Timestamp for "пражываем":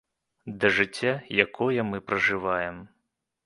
2.11-2.85